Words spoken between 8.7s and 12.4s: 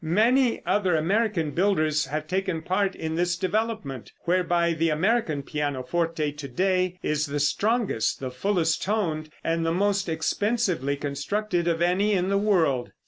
toned and the most expensively constructed of any in the